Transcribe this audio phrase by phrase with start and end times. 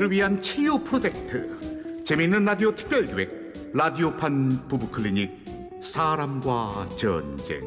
[0.00, 2.02] 부부들을 위한 치유 프로젝트.
[2.02, 5.30] 재미있는 라디오 특별기획 라디오판 부부클리닉
[5.82, 7.60] 사람과 전쟁.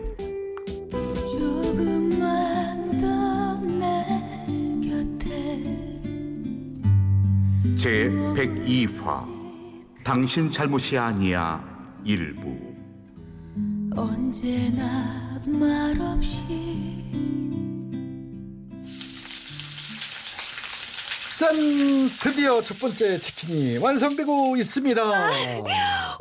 [7.78, 9.28] 제 102화.
[10.04, 11.64] 당신 잘못이 아니야
[12.04, 12.58] 일부.
[13.96, 17.03] 언제나 말없이
[21.44, 21.54] 짠!
[22.22, 25.04] 드디어 첫 번째 치킨이 완성되고 있습니다.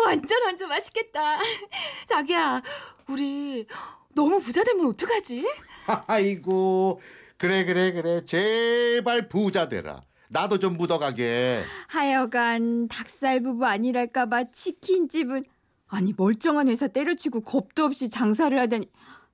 [0.05, 1.39] 완전 완전 맛있겠다.
[2.09, 2.61] 자기야,
[3.07, 3.65] 우리
[4.17, 5.47] 너무 부자 되면 어떡하지?
[6.09, 7.01] 아이고
[7.37, 15.45] 그래 그래 그래 제발 부자 되라 나도 좀 묻어가게 하여간 닭살 부부 아니랄까봐 치킨집은
[15.89, 18.89] 아니 멀쩡한 회사 때려치고 겁도 없이 장사를 하다니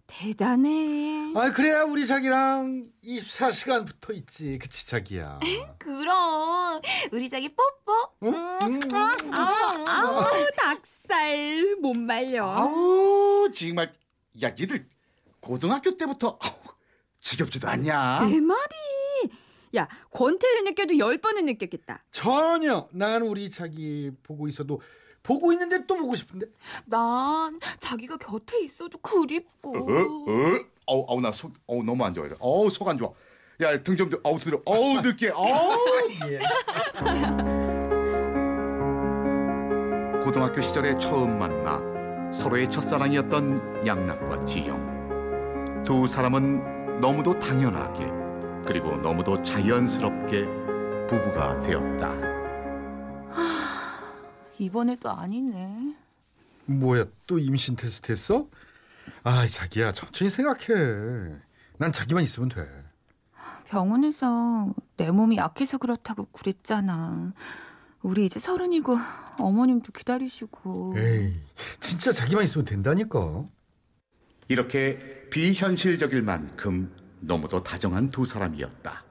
[0.08, 1.32] 대단해.
[1.36, 4.58] 아, 그래야 우리 자기랑 24시간 붙어 있지.
[4.58, 5.38] 그치, 자기야.
[5.78, 6.80] 그럼
[7.12, 7.92] 우리 자기 뽀뽀.
[8.24, 8.34] 응?
[8.62, 8.80] 음.
[8.92, 9.32] 응?
[9.32, 10.24] 아우, 아우
[10.56, 12.46] 닭살 못 말려.
[12.50, 13.92] 아우 정말
[14.42, 14.88] 야 니들
[15.40, 16.52] 고등학교 때부터 아우,
[17.20, 19.30] 지겹지도 않냐 내 말이.
[19.76, 22.02] 야 권태를 느껴도 열 번은 느꼈겠다.
[22.10, 22.88] 전혀.
[22.92, 24.80] 난 우리 자기 보고 있어도
[25.28, 26.46] 보고 있는데 또 보고 싶은데.
[26.86, 29.76] 난 자기가 곁에 있어도 그립고.
[29.76, 29.92] 어?
[29.92, 30.58] 어?
[30.86, 32.30] 어우, 어우 나 속, 어우 너무 안 좋아요.
[32.40, 33.10] 어우 속 안 좋아.
[33.60, 34.58] 야 등 좀 어우 들어.
[34.64, 35.32] 어우 느끼해.
[35.32, 35.76] 어우.
[36.30, 36.38] 예.
[40.24, 41.80] 고등학교 시절에 처음 만나
[42.32, 45.82] 서로의 첫사랑이었던 양락과 지영.
[45.84, 48.06] 두 사람은 너무도 당연하게
[48.66, 50.46] 그리고 너무도 자연스럽게
[51.06, 52.14] 부부가 되었다.
[54.58, 55.94] 이번에도 아니네.
[56.66, 58.48] 뭐야, 또 임신 테스트 했어?
[59.22, 61.36] 아, 자기야, 천천히 생각해.
[61.78, 62.66] 난 자기만 있으면 돼.
[63.68, 67.32] 병원에서 내 몸이 약해서 그렇다고 그랬잖아.
[68.02, 68.96] 우리 이제 서른이고
[69.38, 70.94] 어머님도 기다리시고.
[70.96, 71.34] 에이,
[71.80, 73.44] 진짜 자기만 있으면 된다니까.
[74.48, 79.04] 이렇게 비현실적일 만큼 너무도 다정한 두 사람이었다.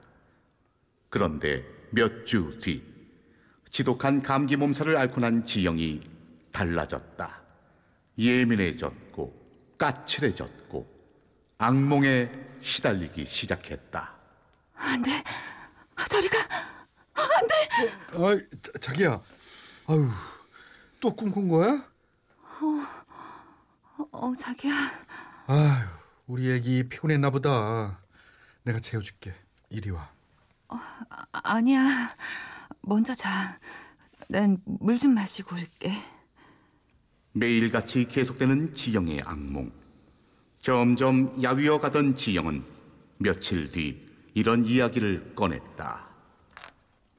[1.10, 2.82] 그런데 몇 주 뒤,
[3.70, 6.00] 지독한 감기 몸살을 앓고 난 지영이
[6.52, 7.42] 달라졌다.
[8.18, 10.86] 예민해졌고, 까칠해졌고,
[11.58, 12.30] 악몽에
[12.62, 14.14] 시달리기 시작했다.
[14.74, 15.10] 안 돼.
[16.08, 16.38] 저리 가.
[17.14, 19.20] 아, 자, 자기야.
[19.86, 20.10] 아유,
[21.00, 21.84] 또 꿈꾼 거야?
[24.12, 24.72] 어, 자기야.
[25.46, 25.86] 아유,
[26.26, 28.00] 우리 애기 피곤했나 보다.
[28.62, 29.34] 내가 재워 줄게.
[29.68, 30.10] 이리 와.
[30.68, 31.82] 아, 아니야.
[32.88, 33.58] 먼저 자.
[34.28, 35.92] 난 물 좀 마시고 올게.
[37.32, 39.70] 매일같이 계속되는 지영의 악몽.
[40.62, 42.64] 점점 야위어 가던 지영은
[43.18, 46.08] 며칠 뒤 이런 이야기를 꺼냈다.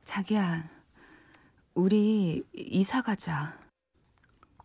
[0.04, 0.68] 자기야.
[1.76, 3.58] 우리 이사 가자.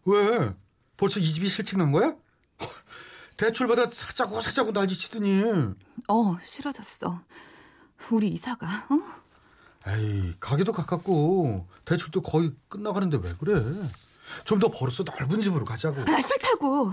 [0.07, 0.55] 왜?
[0.97, 2.17] 벌써 이 집이 실직 난 거야?
[3.37, 5.43] 대출 받아 사자고 사자고 난리 치더니.
[6.09, 7.23] 어, 싫어졌어.
[8.11, 8.87] 우리 이사 가.
[8.91, 9.24] 어?
[9.87, 13.55] 에이, 가게도 가깝고 대출도 거의 끝나가는데 왜 그래?
[14.45, 16.03] 좀 더 벌어서 넓은 집으로 가자고.
[16.05, 16.93] 나 싫다고.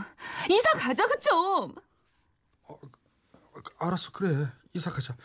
[0.49, 1.75] 이사 가자고 좀.
[3.79, 4.47] 알았어, 그래.
[4.73, 5.15] 이사 가자.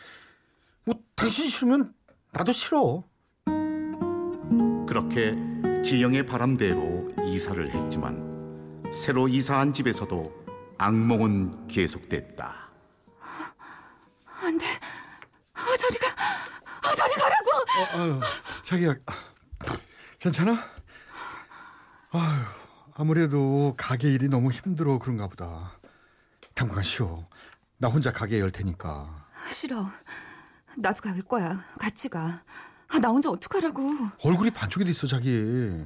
[0.85, 1.93] 뭐 당신 싫으면
[2.31, 3.03] 나도 싫어.
[4.87, 5.35] 그렇게
[5.83, 10.33] 지영의 바람대로 이사를 했지만 새로 이사한 집에서도
[10.77, 12.71] 악몽은 계속됐다.
[14.43, 14.65] 안 돼.
[17.17, 17.25] 어, 저리 가.
[17.25, 17.97] 어, 가라고.
[17.97, 18.21] 아유,
[18.65, 18.95] 자기야,
[20.19, 20.51] 괜찮아?
[22.11, 22.41] 아유,
[22.95, 25.77] 아무래도 가게 일이 너무 힘들어 그런가 보다.
[26.53, 27.27] 당분간 쉬어.
[27.77, 29.27] 나 혼자 가게 열 테니까.
[29.51, 29.89] 싫어.
[30.77, 31.63] 나도 갈 거야.
[31.79, 32.43] 같이 가.
[32.89, 33.81] 아, 나 혼자 어떡하라고.
[34.23, 35.85] 얼굴이 반쪽이 됐어, 자기.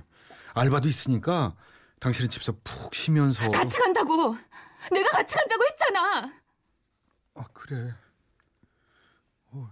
[0.53, 1.55] 알바도 있으니까
[1.99, 3.49] 당신은 집에서 푹 쉬면서.
[3.51, 4.35] 같이 간다고.
[4.91, 6.33] 내가 같이 간다고 했잖아.
[7.35, 7.93] 아, 그래.
[9.51, 9.69] 어,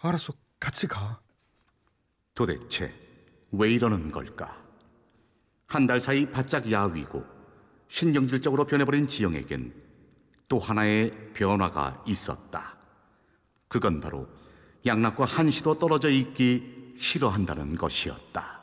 [0.00, 0.32] 알았어,
[0.62, 1.18] 같이 가.
[2.36, 2.94] 도대체
[3.50, 4.56] 왜 이러는 걸까?
[5.66, 7.24] 한 달 사이 바짝 야위고
[7.88, 9.74] 신경질적으로 변해버린 지영에겐
[10.48, 12.76] 또 하나의 변화가 있었다.
[13.66, 14.28] 그건 바로
[14.86, 18.62] 양락과 한시도 떨어져 있기 싫어한다는 것이었다.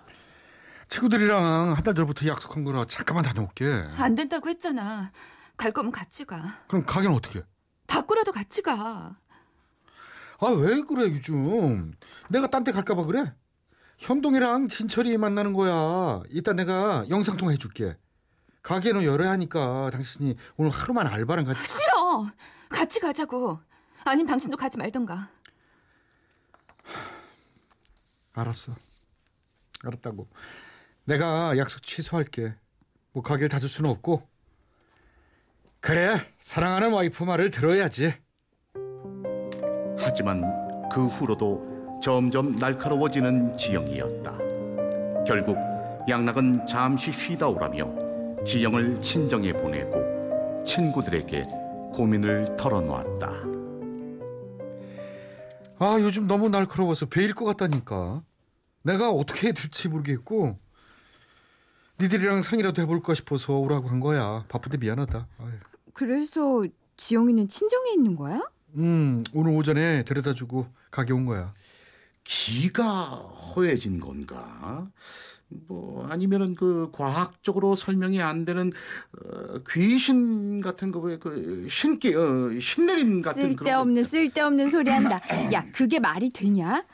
[0.87, 3.65] 친구들이랑 한 달 전부터 약속한 거라 잠깐만 다녀올게.
[3.97, 5.11] 안 된다고 했잖아.
[5.57, 6.63] 갈 거면 같이 가.
[6.69, 7.43] 그럼 가게는 어떻게?
[7.87, 9.17] 바꾸라도 같이 가.
[10.41, 11.93] 아, 왜 그래, 요즘?
[12.29, 13.33] 내가 딴 데 갈까봐 그래?
[13.97, 16.21] 현동이랑 진철이 만나는 거야.
[16.29, 17.97] 이따 내가 영상통화 해줄게.
[18.61, 21.61] 가게는 열어야 하니까 당신이 오늘 하루만 알바랑 같이.
[21.65, 22.27] 싫어.
[22.69, 23.59] 같이 가자고.
[24.05, 25.29] 아님 당신도 가지 말던가.
[28.33, 28.73] 알았어.
[29.83, 30.29] 알았다고.
[31.03, 32.55] 내가 약속 취소할게.
[33.11, 34.27] 뭐 가게를 닫을 수는 없고.
[35.81, 38.13] 그래, 사랑하는 와이프 말을 들어야지.
[40.09, 40.43] 하지만
[40.91, 44.37] 그 후로도 점점 날카로워지는 지영이었다.
[45.23, 45.55] 결국
[46.09, 47.87] 양락은 잠시 쉬다 오라며
[48.43, 51.43] 지영을 친정에 보내고 친구들에게
[51.93, 53.29] 고민을 털어놓았다.
[55.77, 58.23] 아, 요즘 너무 날카로워서 베일 것 같다니까.
[58.81, 60.57] 내가 어떻게 해야 될지 모르겠고.
[62.01, 64.45] 니들이랑 상의라도 해볼까 싶어서 오라고 한 거야.
[64.49, 65.27] 바쁜데 미안하다.
[65.37, 65.51] 아유.
[65.93, 66.65] 그래서
[66.97, 68.41] 지영이는 친정에 있는 거야?
[68.75, 71.53] 음, 오늘 오전에 데려다주고 가게 온 거야.
[72.23, 74.87] 기가 허해진 건가?
[75.67, 78.71] 뭐 아니면은 그 과학적으로 설명이 안 되는
[79.17, 85.19] 어, 귀신 같은 거그 신기 어, 신내림 같은 쓸데없는 쓸데없는 소리 한다.
[85.53, 86.85] 야, 그게 말이 되냐?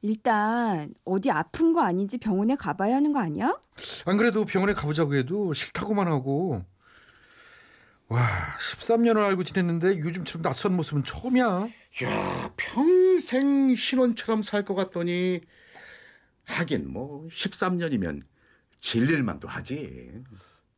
[0.00, 3.56] 일단 어디 아픈 거 아닌지 병원에 가봐야 하는 거 아니야?
[4.06, 6.64] 안 그래도 병원에 가보자고 해도 싫다고만 하고.
[8.12, 8.20] 와,
[8.58, 11.46] 13년을 알고 지냈는데 요즘처럼 낯선 모습은 처음이야.
[12.04, 15.40] 야 평생 신혼처럼 살 것 같더니
[16.44, 18.22] 하긴 뭐 13년이면
[18.80, 20.12] 질릴만도 하지.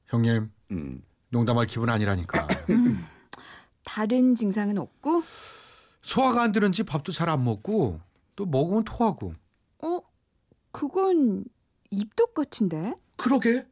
[0.06, 1.02] 형님, 음.
[1.30, 2.46] 농담할 기분 아니라니까.
[3.84, 5.22] 다른 증상은 없고?
[6.02, 8.00] 소화가 안 되는지 밥도 잘 안 먹고
[8.36, 9.34] 또 먹으면 토하고.
[9.82, 10.00] 어?
[10.70, 11.44] 그건
[11.90, 12.94] 입덧 같은데?
[13.16, 13.66] 그러게.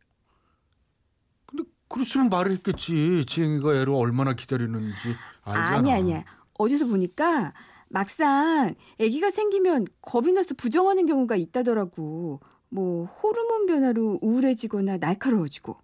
[1.93, 3.25] 근데 그랬으면 말을 했겠지.
[3.29, 4.97] 지영이가 애를 얼마나 기다리는지
[5.44, 5.77] 알잖아.
[5.77, 6.25] 아니 아니야.
[6.59, 7.53] 어디서 보니까
[7.89, 12.41] 막상 아기가 생기면 겁이 나서 부정하는 경우가 있다더라고.
[12.71, 15.77] 뭐 호르몬 변화로 우울해지거나 날카로워지고.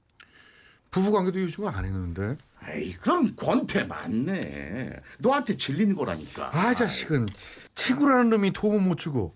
[0.91, 2.39] 부부관계도 요즘은 안 했는데.
[2.67, 4.91] 에이 그럼 권태 많네.
[5.19, 6.51] 너한테 질린 거라니까.
[6.53, 7.27] 아 자식은
[7.75, 9.33] 친구라는 놈이 도움을 못 주고.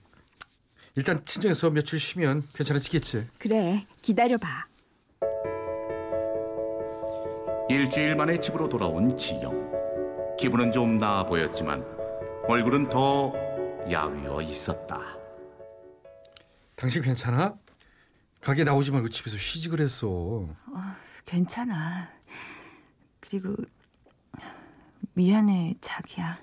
[0.97, 3.27] 일단 친정에서 며칠 쉬면 괜찮아지겠지.
[3.39, 4.72] 그래 기다려봐.
[7.73, 10.37] 일주일 만에 집으로 돌아온 지영.
[10.39, 11.83] 기분은 좀 나아 보였지만
[12.47, 13.33] 얼굴은 더
[13.91, 15.17] 야위어 있었다.
[16.77, 17.55] 당신 괜찮아?
[18.43, 20.47] 가게 나오지 말고 집에서 쉬지 그랬어.
[21.25, 22.11] 괜찮아.
[23.21, 23.57] 그리고
[25.15, 26.39] 미안해, 자기야.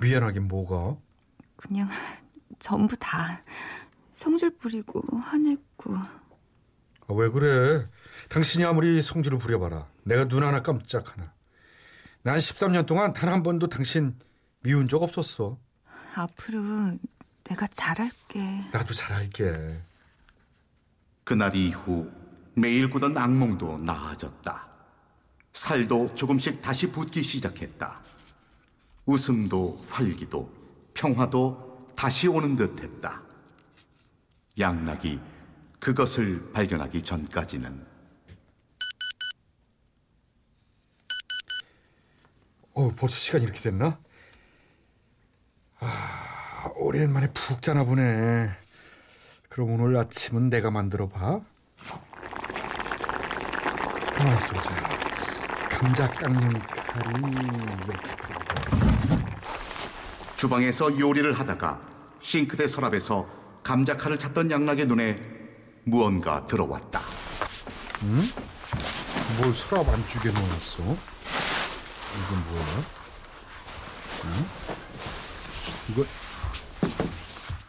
[0.00, 0.98] 미안하긴 뭐가?
[1.56, 1.88] 그냥
[2.58, 3.42] 전부 다
[4.12, 7.86] 성질 부리고 화냈고 아, 왜 그래?
[8.28, 9.86] 당신이 아무리 성질을 부려봐라.
[10.08, 11.32] 내가 눈 하나 깜짝 하나.
[12.22, 14.18] 난 13년 동안 단 한 번도 당신
[14.60, 15.58] 미운 적 없었어.
[16.14, 16.98] 앞으로
[17.44, 18.40] 내가 잘할게.
[18.72, 19.82] 나도 잘할게.
[21.24, 22.10] 그날 이후
[22.54, 24.66] 매일 꾸던 악몽도 나아졌다.
[25.52, 28.00] 살도 조금씩 다시 붙기 시작했다.
[29.04, 30.50] 웃음도 활기도
[30.94, 33.22] 평화도 다시 오는 듯했다.
[34.58, 35.20] 양락이
[35.78, 37.86] 그것을 발견하기 전까지는
[42.78, 43.98] 어, 벌써 시간이 이렇게 됐나?
[45.80, 48.52] 아, 오랜만에 푹 자나 보네.
[49.48, 51.40] 그럼 오늘 아침은 내가 만들어 봐.
[54.14, 54.70] 가만 있어보자.
[55.70, 57.20] 감자 깎는 칼이
[57.84, 58.10] 이렇게.
[60.36, 61.80] 주방에서 요리를 하다가
[62.22, 63.28] 싱크대 서랍에서
[63.64, 65.20] 감자 칼을 찾던 양락의 눈에
[65.82, 67.00] 무언가 들어왔다.
[69.40, 71.18] 뭘 서랍 안쪽에 넣어놨어?
[72.18, 72.84] 이건 뭐야?
[74.24, 74.28] 응?
[75.90, 76.04] 이거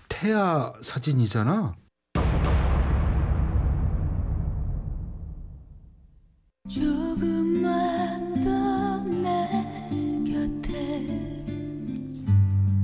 [0.07, 1.75] 태아 사진이잖아.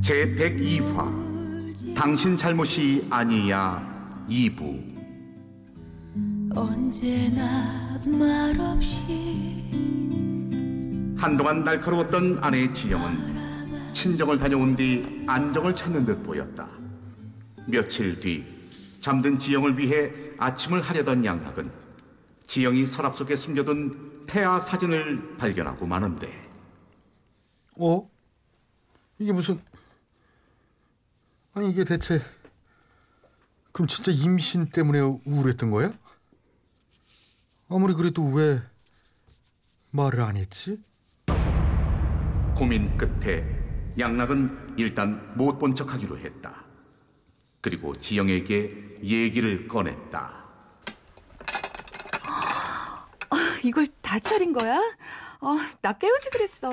[0.01, 3.81] 제 102화 당신 잘못이 아니야
[4.29, 4.95] 2부
[6.55, 9.63] 언제나 말없이
[11.25, 16.70] 한동안 날카로웠던 아내 지영은 친정을 다녀온 뒤 안정을 찾는 듯 보였다.
[17.65, 18.46] 며칠 뒤
[19.01, 21.72] 잠든 지영을 위해 아침을 하려던 양락은
[22.46, 26.29] 지영이 서랍 속에 숨겨둔 태아 사진을 발견하고 마는데
[27.79, 28.08] 어?
[29.17, 29.60] 이게 무슨
[31.55, 32.22] 아니 이게 대체
[33.72, 35.91] 그럼 진짜 임신 때문에 우울했던 거야?
[37.67, 38.62] 아무리 그래도 왜
[39.89, 40.77] 말을 안 했지?
[42.55, 43.43] 고민 끝에
[43.97, 46.65] 양락은 일단 못 본 척하기로 했다.
[47.62, 50.45] 그리고 지영에게 얘기를 꺼냈다.
[53.63, 54.77] 이걸 다 차린 거야?
[55.41, 56.69] 어, 나 깨우지 그랬어.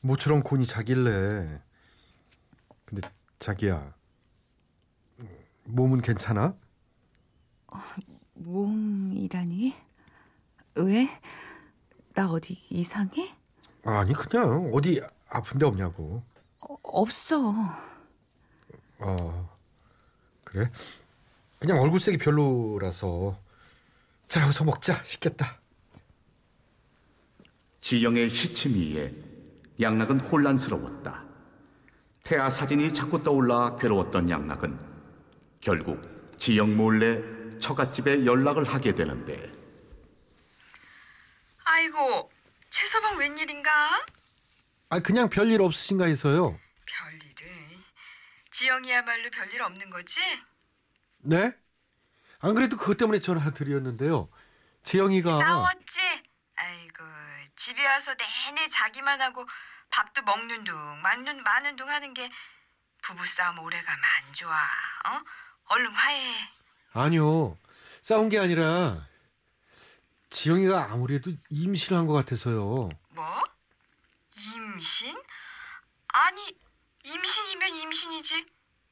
[0.00, 1.60] 모처럼 곤이 자길래
[2.84, 3.08] 근데
[3.40, 3.94] 자기야
[5.64, 6.54] 몸은 괜찮아?
[8.34, 9.74] 몸이라니?
[10.76, 11.08] 왜?
[12.14, 13.34] 나 어디 이상해?
[13.90, 16.22] 아니 그냥 어디 아픈 데 없냐고.
[16.60, 17.54] 어, 없어.
[18.98, 19.56] 어
[20.44, 20.70] 그래?
[21.58, 23.38] 그냥 얼굴색이 별로라서
[24.28, 25.58] 자 여기서 먹자 식겠다.
[27.80, 29.14] 지영의 시치미에
[29.80, 31.24] 양락은 혼란스러웠다.
[32.24, 34.78] 태아 사진이 자꾸 떠올라 괴로웠던 양락은
[35.60, 37.22] 결국 지영 몰래
[37.58, 39.50] 처갓집에 연락을 하게 되는데
[41.64, 42.30] 아이고,
[42.70, 44.04] 최서방 웬일인가?
[44.90, 46.58] 아 그냥 별일 없으신가 해서요.
[46.86, 47.82] 별일은
[48.50, 50.20] 지영이야말로 별일 없는 거지?
[51.18, 51.52] 네?
[52.40, 54.30] 안 그래도 그것 때문에 전화 드렸는데요.
[54.82, 56.00] 지영이가 싸웠지?
[56.56, 57.04] 아이고,
[57.56, 59.46] 집에 와서 내내 자기만 하고
[59.90, 62.30] 밥도 먹는 둥, 맞는 마는 둥 하는 게
[63.02, 64.52] 부부싸움 오래가면 안 좋아.
[64.54, 65.22] 어?
[65.70, 66.48] 얼른 화해해.
[66.94, 67.58] 아니요
[68.00, 69.06] 싸운 게 아니라
[70.30, 72.88] 지영이가 아무래도 임신한 것 같아서요.
[73.10, 73.44] 뭐?
[74.54, 75.16] 임신?
[76.08, 76.58] 아니,
[77.04, 78.46] 임신이면 임신이지.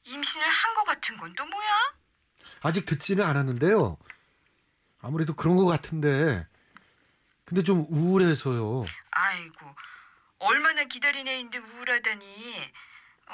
[0.05, 1.93] 임신을 한거 같은 건 또 뭐야?
[2.61, 3.97] 아직 듣지는 않았는데요.
[5.01, 6.47] 아무래도 그런 것 같은데
[7.45, 8.85] 근데 좀 우울해서요.
[9.11, 9.75] 아이고,
[10.39, 12.71] 얼마나 기다린 애인데 우울하다니.
[13.29, 13.33] 어,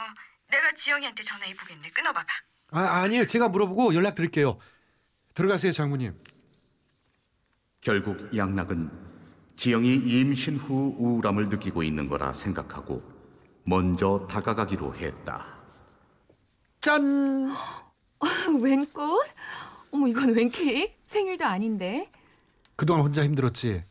[0.50, 1.90] 내가 지영이한테 전화해 보겠네.
[1.92, 2.28] 끊어봐봐.
[2.72, 4.60] 아 아니에요 제가 물어보고 연락 드릴게요.
[5.36, 6.20] 들어가세요 장모님.
[7.84, 8.90] 결국 양락은
[9.58, 13.04] 지영이 임신 후 우울함을 느끼고 있는 거라 생각하고
[13.66, 15.46] 먼저 다가가기로 했다.
[16.80, 17.54] 짠.
[18.62, 19.22] 웬 꽃?
[19.92, 20.94] 어머, 이건 웬 케이크?
[21.08, 22.10] 생일도 아닌데.
[22.78, 23.84] 그동안 혼자 힘들었지.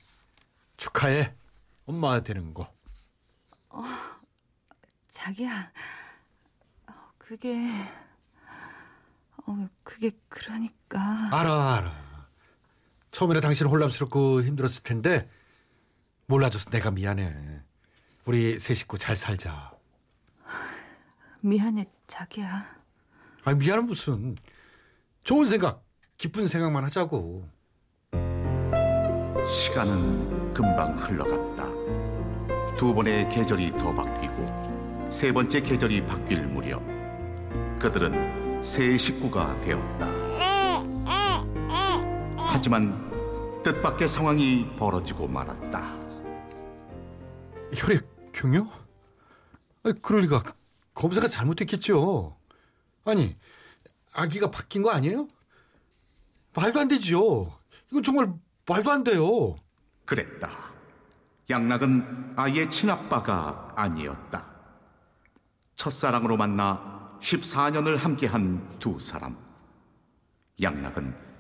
[0.79, 1.35] 축하해.
[1.85, 2.73] 엄마 되는 거.
[5.09, 5.71] 자기야,
[6.89, 7.69] 어, 그게,
[9.47, 10.99] 어, 그게 그러니까.
[11.31, 12.02] 알아 알아.
[13.13, 15.29] 처음에는 당신 혼란스럽고 힘들었을 텐데
[16.27, 17.61] 몰라줘서 내가 미안해.
[18.25, 19.71] 우리 세 식구 잘 살자.
[21.41, 22.67] 미안해, 자기야.
[23.45, 24.37] 아 미안은 무슨.
[25.25, 25.85] 좋은 생각,
[26.17, 27.49] 기쁜 생각만 하자고.
[29.53, 31.67] 시간은 금방 흘러갔다.
[32.77, 36.83] 두 번의 계절이 더 바뀌고 세 번째 계절이 바뀔 무렵
[37.79, 40.22] 그들은 새 식구가 되었다.
[42.53, 45.81] 하지만 뜻밖의 상황이 벌어지고 말았다.
[47.75, 48.13] 혈액?
[49.85, 50.43] 아니, 그럴 리가
[50.95, 52.37] 검사가 잘못됐겠죠.
[53.05, 53.37] 아니
[54.13, 55.29] 아기가 바뀐 거 아니에요?
[56.55, 57.59] 말도 안 되죠.
[57.91, 58.33] 이건 정말
[58.69, 59.55] 말도 안 돼요.
[60.05, 60.51] 그랬다.
[61.51, 64.51] 양락은 아이의 친아빠가 아니었다.
[65.77, 69.37] 첫사랑으로 만나 14년을 함께한 두 사람.
[70.61, 71.32] 양락은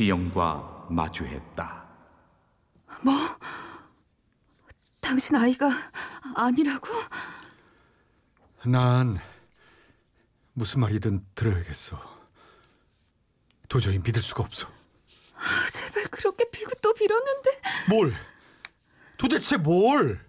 [0.00, 1.84] 지영과 마주했다.
[5.00, 5.68] 당신 아이가
[6.36, 6.86] 아니라고?
[8.66, 9.18] 난
[10.52, 12.00] 무슨 말이든 들어야겠어.
[13.68, 14.68] 도저히 믿을 수가 없어.
[15.34, 17.60] 아, 제발 그렇게 빌고 또 빌었는데.
[17.88, 18.14] 뭘?
[19.18, 20.24] 도대체 뭘?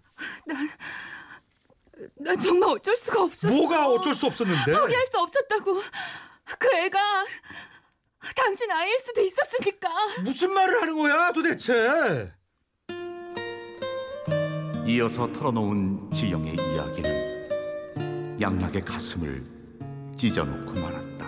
[2.15, 3.53] 난 정말 어쩔 수가 없었어.
[3.53, 4.73] 뭐가 어쩔 수 없었는데?
[4.73, 5.79] 포기할 수 없었다고.
[6.57, 7.25] 그 애가
[8.35, 9.89] 당신 아이일 수도 있었으니까.
[10.23, 12.31] 무슨 말을 하는 거야 도대체?
[14.85, 19.43] 이어서 털어놓은 지영의 이야기는 양락의 가슴을
[20.17, 21.25] 찢어놓고 말았다.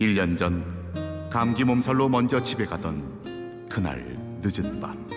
[0.00, 4.02] 1년 전 감기 몸살로 먼저 집에 가던 그날
[4.42, 5.08] 늦은 밤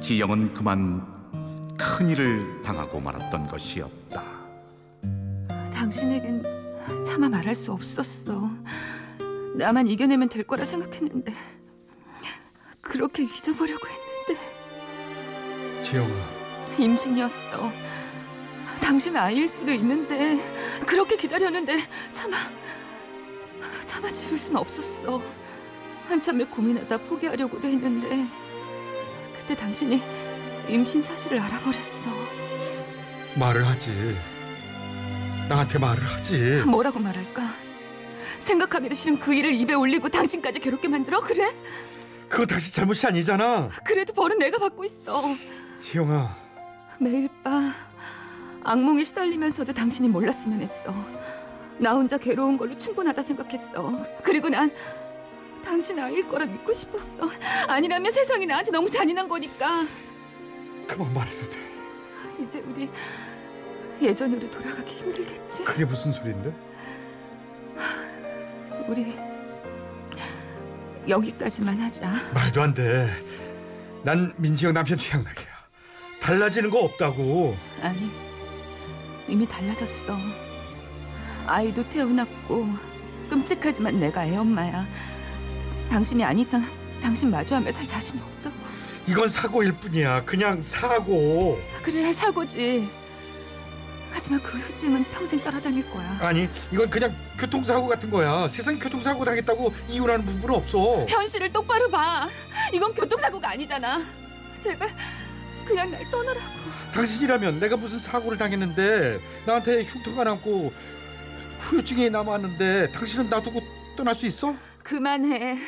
[0.00, 4.22] 지영은 그만 큰일을 당하고 말았던 것이었다.
[5.72, 6.55] 당신에겐
[7.04, 8.50] 차마 말할 수 없었어.
[9.56, 11.32] 나만 이겨내면 될 거라 생각했는데
[12.80, 16.14] 그렇게 잊어보려고 했는데 지영아,
[16.78, 17.72] 임신이었어.
[18.80, 20.38] 당신 아이일 수도 있는데
[20.86, 21.78] 그렇게 기다렸는데
[22.12, 22.36] 차마
[23.84, 25.20] 차마 지울 순 없었어.
[26.08, 28.26] 한참을 고민하다 포기하려고도 했는데
[29.36, 30.00] 그때 당신이
[30.68, 32.10] 임신 사실을 알아버렸어.
[33.36, 34.16] 말을 하지.
[35.48, 36.62] 나한테 말을 하지.
[36.66, 37.42] 뭐라고 말할까?
[38.38, 41.20] 생각하기도 싫은 그 일을 입에 올리고 당신까지 괴롭게 만들어?
[41.20, 41.54] 그래?
[42.28, 43.68] 그거 당신 잘못이 아니잖아.
[43.84, 45.34] 그래도 벌은 내가 받고 있어.
[45.80, 46.36] 지영아,
[46.98, 47.72] 매일 밤
[48.64, 50.92] 악몽에 시달리면서도 당신이 몰랐으면 했어.
[51.78, 54.04] 나 혼자 괴로운 걸로 충분하다 생각했어.
[54.24, 54.70] 그리고 난
[55.64, 57.28] 당신 아이일 거라 믿고 싶었어.
[57.68, 59.84] 아니라면 세상이 나한테 너무 잔인한 거니까.
[60.88, 61.58] 그만 말해도 돼.
[62.42, 62.90] 이제 우리
[64.00, 65.64] 예전으로 돌아가기 힘들겠지?
[65.64, 66.52] 그게 무슨 소리인데?
[68.88, 69.18] 우리
[71.08, 72.10] 여기까지만 하자.
[72.34, 73.08] 말도 안 돼.
[74.02, 75.46] 난 민지영 남편 최양락이야.
[76.20, 77.56] 달라지는 거 없다고.
[77.82, 78.10] 아니,
[79.28, 80.16] 이미 달라졌어.
[81.46, 82.68] 아이도 태어났고
[83.30, 84.86] 끔찍하지만 내가 애 엄마야.
[85.88, 86.62] 당신이 안 이상
[87.00, 88.56] 당신 마주하며 살 자신이 없다고.
[89.08, 90.24] 이건 사고일 뿐이야.
[90.24, 91.58] 그냥 사고.
[91.82, 92.88] 그래 사고지.
[94.16, 96.16] 하지만 그 후증은 평생 따라다닐 거야.
[96.22, 98.48] 아니, 이건 그냥 교통사고 같은 거야.
[98.48, 101.04] 세상에 교통사고 당했다고 이혼하는 부분은 없어.
[101.06, 102.26] 현실을 똑바로 봐.
[102.72, 104.02] 이건 교통사고가 아니잖아.
[104.58, 104.88] 제발
[105.66, 106.46] 그냥 날 떠나라고.
[106.94, 110.72] 당신이라면 내가 무슨 사고를 당했는데 나한테 흉터가 남고
[111.60, 113.60] 후유증이 남았는데 당신은 놔두고
[113.98, 114.56] 떠날 수 있어?
[114.82, 115.58] 그만해.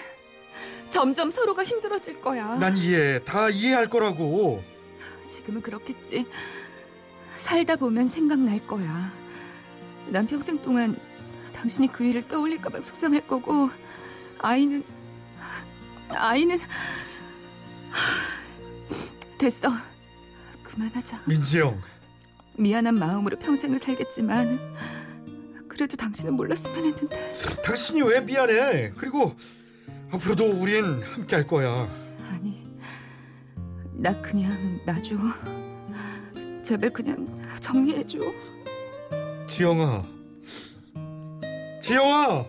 [0.89, 2.57] 점점 서로가 힘들어질 거야.
[2.57, 3.23] 난 이해해.
[3.25, 4.65] 다 이해할 거라고.
[5.23, 6.27] 지금은 그렇겠지.
[7.39, 9.13] 살다 보면 생각날 거야.
[10.09, 10.99] 난 평생 동안
[11.53, 13.71] 당신이 그 일을 떠올릴까봐 속상할 거고
[14.39, 14.85] 아이는
[16.11, 16.59] 아이는
[19.39, 19.69] 됐어.
[20.63, 21.23] 그만하자.
[21.27, 21.81] 민지영.
[22.57, 24.59] 미안한 마음으로 평생을 살겠지만
[25.69, 28.93] 그래도 당신은 몰랐으면 했는데 당신이 왜 미안해?
[28.97, 29.37] 그리고
[30.13, 31.89] 앞으로도 우린 함께 할 거야.
[32.33, 32.77] 아니
[33.95, 35.15] 나 그냥 놔줘.
[36.69, 37.27] 제발 그냥
[37.61, 38.19] 정리해줘.
[39.47, 40.05] 지영아.
[41.81, 42.45] 지영아.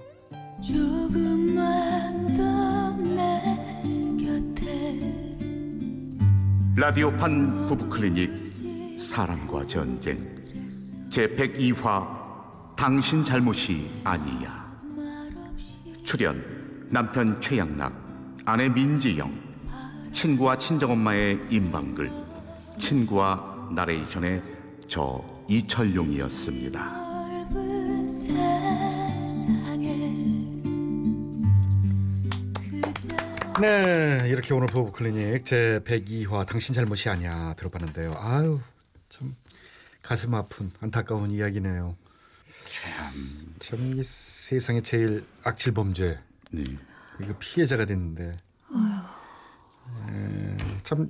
[0.61, 3.55] 조금만 더내
[4.19, 4.99] 곁에
[6.75, 10.19] 라디오판 부부클리닉 사랑과 전쟁
[11.09, 14.69] 제 102화 당신 잘못이 아니야
[16.03, 16.43] 출연
[16.89, 17.93] 남편 최양락
[18.43, 19.33] 아내 민지영
[20.11, 22.11] 친구와 친정엄마의 임방글
[22.77, 24.41] 친구와 나레이션의
[24.87, 27.09] 저 이철용이었습니다.
[33.61, 38.15] 네, 이렇게 오늘 부부 클리닉 제 102화 당신 잘못이 아니야 들어봤는데요.
[38.17, 38.61] 아유,
[39.09, 39.35] 참
[40.01, 41.97] 가슴 아픈 안타까운 이야기네요.
[43.59, 46.19] 참이 세상에 제일 악질 범죄
[46.51, 46.63] 네.
[47.21, 48.31] 이거 피해자가 됐는데
[50.09, 51.07] 에, 참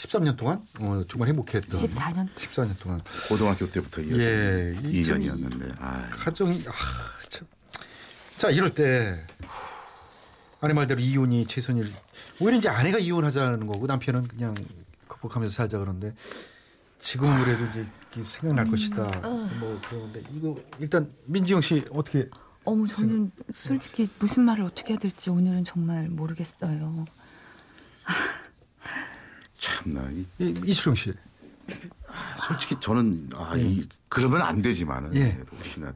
[0.00, 0.64] 13년 동안?
[0.78, 1.78] 어, 정말 행복했던.
[1.80, 2.28] 14년?
[2.34, 3.02] 14년 동안.
[3.28, 5.74] 고등학교 때부터 이어진 예, 이 참- 2년이었는데.
[5.78, 6.72] 아, 가정이 아,
[7.28, 7.46] 참.
[8.38, 9.26] 자 이럴 때
[10.60, 11.92] 아내 말대로 이혼이 최선일.
[12.40, 14.54] 오히려 이제 아내가 이혼하자는 거고 남편은 그냥
[15.06, 16.14] 극복하면서 살자 그러는데
[16.98, 17.86] 지금 그래도 이제
[18.22, 19.02] 생각날 것이다.
[19.58, 22.26] 뭐 그런데 이거 일단 민지영 씨 어떻게
[22.64, 27.04] 어머 저는 솔직히 무슨 말을 어떻게 해야 될지 오늘은 정말 모르겠어요.
[29.60, 31.12] 참나 이- 이- 이철용 씨
[32.48, 35.38] 솔직히 저는 아, 이, 그러면 안 되지만은 예.
[35.52, 35.94] 혹시나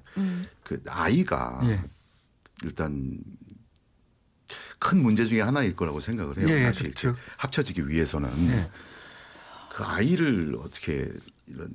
[0.62, 1.82] 그 아이가 예.
[2.62, 3.18] 일단
[4.78, 6.46] 큰 문제 중에 하나일 거라고 생각을 해요.
[6.48, 7.08] 예, 예, 사실 그렇죠.
[7.08, 8.70] 이렇게 합쳐지기 위해서는 예.
[9.74, 11.10] 그 아이를 어떻게
[11.46, 11.70] 이런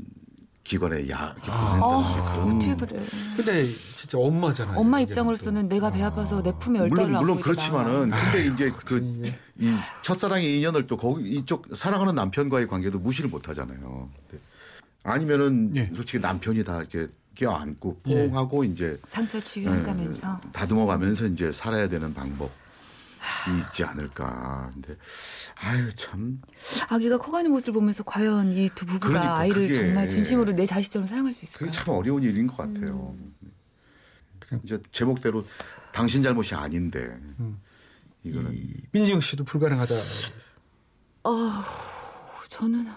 [0.69, 1.79] 기관에 야 이렇게 아.
[1.79, 3.05] 보낸다는 게 그런 어떻게 그래?
[3.36, 4.77] 근데 진짜 엄마잖아요.
[4.77, 5.75] 엄마 입장으로서는 또.
[5.75, 9.39] 내가 배 아파서 내 품에 물론 열달을 물론 그렇지만은 있다가 근데 이제 그 이게.
[9.58, 14.10] 이 첫사랑의 인연을 또 거기 이쪽 사랑하는 남편과의 관계도 무시를 못 하잖아요.
[15.03, 15.91] 아니면은 예.
[15.95, 18.29] 솔직히 남편이 다 이렇게 껴안고 예.
[18.29, 22.51] 뽕하고 이제 상처 치유해가면서 예, 다듬어 가면서 이제 살아야 되는 방법이
[23.67, 24.69] 있지 않을까.
[24.73, 24.95] 근데
[25.55, 26.41] 아유 참
[26.89, 31.08] 아기가 커가는 모습을 보면서 과연 이 두 부부가 그러니까 아이를 그게- 정말 진심으로 내 자식처럼
[31.08, 31.60] 사랑할 수 있을까?
[31.65, 33.15] 그게 참 어려운 일인 것 같아요.
[34.39, 35.43] 그냥- 이제 제목대로
[35.91, 36.99] 당신 잘못이 아닌데
[37.39, 37.60] 음.
[38.23, 39.95] 이거는 이 민지영 씨도 불가능하다.
[41.23, 41.51] 어,
[42.49, 42.88] 저는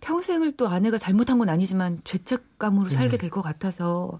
[0.00, 4.18] 평생을 또 아내가 잘못한 건 아니지만 죄책감으로 살게 될 것 같아서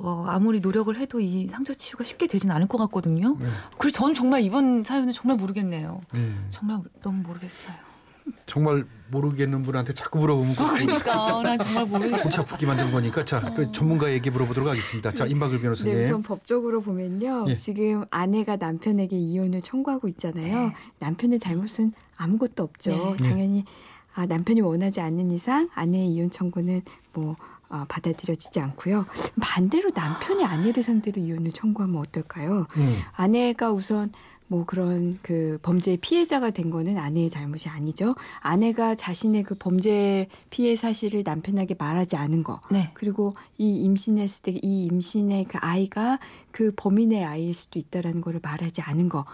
[0.00, 3.36] 어, 아무리 노력을 해도 이 상처 치유가 쉽게 되진 않을 것 같거든요.
[3.38, 3.46] 네.
[3.78, 6.00] 그래서 저는 정말 이번 사연은 정말 모르겠네요.
[6.14, 6.32] 예.
[6.50, 7.74] 정말 너무 모르겠어요.
[8.46, 12.22] 정말 모르겠는 분한테 자꾸 물어보면 그 그러니까 난 정말 모르겠어요.
[12.22, 15.10] 골치 아프게 만드는 거니까 자, 그 전문가에게 물어보도록 하겠습니다.
[15.10, 15.94] 자, 임박을 변호사님.
[15.94, 17.46] 네, 우선 법적으로 보면요.
[17.48, 17.56] 예.
[17.56, 20.72] 지금 아내가 남편에게 이혼을 청구하고 있잖아요.
[21.00, 23.16] 남편의 잘못은 아무것도 없죠.
[23.18, 23.28] 네.
[23.28, 23.64] 당연히
[24.14, 26.82] 아, 남편이 원하지 않는 이상 아내의 이혼 청구는
[27.14, 27.34] 뭐
[27.70, 29.06] 어, 받아들여지지 않고요.
[29.40, 32.66] 반대로 남편이 아내를 상대로 이혼을 청구하면 어떨까요?
[32.76, 32.98] 음.
[33.12, 34.12] 아내가 우선
[34.50, 38.14] 뭐 그런 그 범죄의 피해자가 된 거는 아내의 잘못이 아니죠.
[38.40, 42.62] 아내가 자신의 그 범죄 피해 사실을 남편에게 말하지 않은 거.
[42.70, 42.90] 네.
[42.94, 46.18] 그리고 이 임신했을 때 이 임신의 그 아이가
[46.50, 49.24] 그 범인의 아이일 수도 있다라는 거를 말하지 않은 거.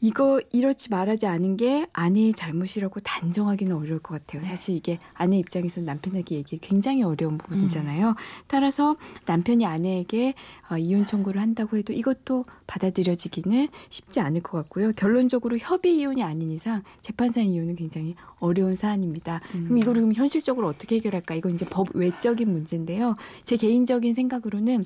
[0.00, 4.44] 이거 이렇지 말하지 않은 게 아내의 잘못이라고 단정하기는 어려울 것 같아요.
[4.44, 8.14] 사실 이게 아내 입장에서는 남편에게 얘기 굉장히 어려운 부분이잖아요.
[8.46, 10.34] 따라서 남편이 아내에게
[10.70, 14.92] 어, 이혼 청구를 한다고 해도 이것도 받아들여지기는 쉽지 않을 것 같고요.
[14.92, 19.40] 결론적으로 협의 이혼이 아닌 이상 재판상 이혼은 굉장히 어려운 사안입니다.
[19.52, 21.34] 그럼 이거를 그럼 현실적으로 어떻게 해결할까?
[21.34, 23.16] 이거 이제 법 외적인 문제인데요.
[23.44, 24.84] 제 개인적인 생각으로는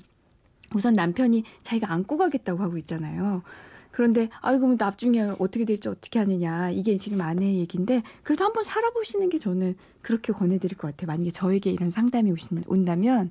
[0.74, 3.42] 우선 남편이 자기가 안고 가겠다고 하고 있잖아요.
[3.90, 9.28] 그런데 아이고 그럼 나중에 어떻게 될지 어떻게 하느냐 이게 지금 아내의 얘기인데 그래도 한번 살아보시는
[9.28, 11.08] 게 저는 그렇게 권해드릴 것 같아요.
[11.08, 13.30] 만약에 저에게 이런 상담이 오신, 온다면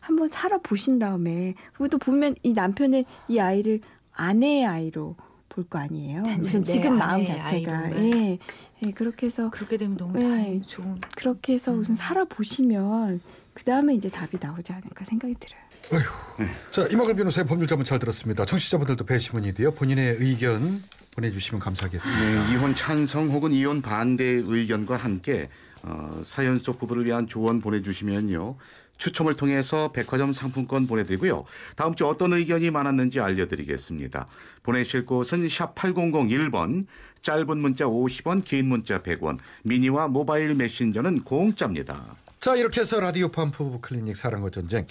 [0.00, 3.80] 한번 살아보신 다음에 그리고 또 보면 이 남편은 이 아이를
[4.12, 5.16] 아내의 아이로
[5.48, 6.22] 볼 거 아니에요.
[6.40, 7.90] 우선 내 지금 마음 자체가.
[7.96, 8.38] 예,
[8.86, 10.20] 예 그렇게 해서 그렇게 되면 너무 네.
[10.20, 11.00] 다행 좋은.
[11.16, 11.80] 그렇게 해서 음.
[11.80, 13.20] 우선 살아보시면
[13.54, 15.60] 그 다음에 이제 답이 나오지 않을까 생각이 들어요.
[16.70, 18.44] 자 이마글 변호사의 법률 자문 잘 들었습니다.
[18.44, 20.82] 청취자분들도 배심원이 되어 본인의 의견
[21.16, 22.22] 보내주시면 감사하겠습니다.
[22.22, 25.48] 네, 이혼 찬성 혹은 이혼 반대 의견과 함께
[25.82, 28.56] 어, 사연 속 부부를 위한 조언 보내주시면요.
[28.98, 31.44] 추첨을 통해서 백화점 상품권 보내드리고요.
[31.76, 34.26] 다음 주 어떤 의견이 많았는지 알려드리겠습니다.
[34.64, 36.84] 보내실 곳은 샵 8001번,
[37.22, 42.16] 짧은 문자 50원, 긴 문자 100원, 미니와 모바일 메신저는 공짜입니다.
[42.40, 44.86] 자 이렇게 해서 라디오 팜프 클리닉 사랑과 전쟁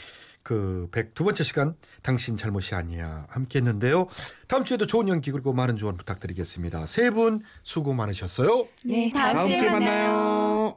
[0.52, 4.08] 그 102번째 시간 당신 잘못이 아니야 함께 했는데요.
[4.48, 6.86] 다음 주에도 좋은 연기 그리고 많은 조언 부탁드리겠습니다.
[6.86, 8.66] 세 분 수고 많으셨어요.
[8.86, 10.77] 네, 다음 주에 만나요.